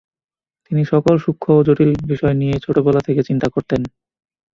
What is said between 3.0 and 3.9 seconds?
থেকে চিন্তা করতেন।